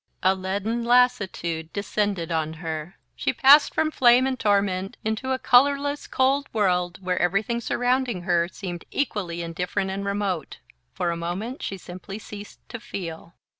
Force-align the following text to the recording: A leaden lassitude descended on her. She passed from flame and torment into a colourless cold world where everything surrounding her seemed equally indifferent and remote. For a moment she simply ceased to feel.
A 0.23 0.33
leaden 0.33 0.83
lassitude 0.83 1.71
descended 1.73 2.31
on 2.31 2.53
her. 2.53 2.95
She 3.15 3.33
passed 3.33 3.75
from 3.75 3.91
flame 3.91 4.25
and 4.25 4.39
torment 4.39 4.97
into 5.05 5.31
a 5.31 5.37
colourless 5.37 6.07
cold 6.07 6.49
world 6.53 6.97
where 7.03 7.21
everything 7.21 7.61
surrounding 7.61 8.23
her 8.23 8.47
seemed 8.47 8.83
equally 8.89 9.43
indifferent 9.43 9.91
and 9.91 10.03
remote. 10.03 10.57
For 10.91 11.11
a 11.11 11.15
moment 11.17 11.61
she 11.61 11.77
simply 11.77 12.17
ceased 12.17 12.61
to 12.69 12.79
feel. 12.79 13.35